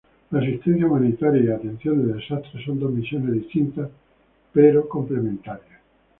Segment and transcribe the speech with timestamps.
[0.31, 3.87] La asistencia Humanitaria y Atención de Desastres son dos misiones distintas
[4.51, 5.79] pero complementarias.